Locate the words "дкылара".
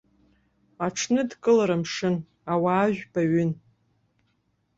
1.29-1.77